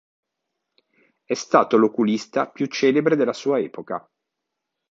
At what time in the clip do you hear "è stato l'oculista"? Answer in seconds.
1.23-2.49